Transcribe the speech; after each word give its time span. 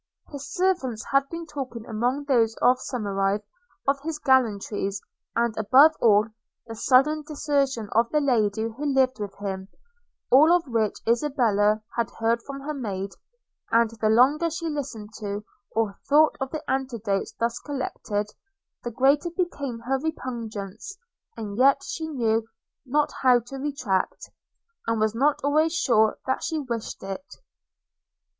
His 0.31 0.51
servants 0.51 1.05
had 1.11 1.29
been 1.29 1.45
talking 1.45 1.85
among 1.85 2.23
those 2.23 2.55
of 2.59 2.79
Somerive, 2.79 3.43
of 3.87 3.99
his 4.01 4.17
gallantries, 4.17 4.99
and, 5.35 5.55
above 5.57 5.93
all, 6.01 6.23
of 6.25 6.31
the 6.65 6.73
sudden 6.73 7.21
desertion 7.21 7.87
of 7.91 8.09
the 8.09 8.19
lady 8.19 8.63
who 8.63 8.83
lived 8.95 9.19
with 9.19 9.35
him; 9.37 9.67
all 10.31 10.51
of 10.51 10.63
which 10.65 10.97
Isabella 11.07 11.83
had 11.95 12.09
heard 12.17 12.41
from 12.41 12.61
her 12.61 12.73
maid, 12.73 13.11
and 13.69 13.91
the 13.91 14.09
longer 14.09 14.49
she 14.49 14.69
listened 14.69 15.13
to, 15.19 15.43
or 15.69 15.99
thought 16.09 16.35
of 16.41 16.49
the 16.49 16.67
anecdotes 16.67 17.33
thus 17.39 17.59
collected, 17.59 18.25
the 18.83 18.89
greater 18.89 19.29
became 19.29 19.81
her 19.81 19.99
repugnance; 19.99 20.97
and 21.37 21.59
yet 21.59 21.83
she 21.83 22.07
knew 22.07 22.47
not 22.87 23.11
how 23.21 23.39
to 23.39 23.57
retract, 23.57 24.31
and 24.87 24.99
was 24.99 25.13
not 25.13 25.39
always 25.43 25.73
sure 25.75 26.17
that 26.25 26.41
she 26.43 26.57
wished 26.59 27.03
it. 27.03 27.35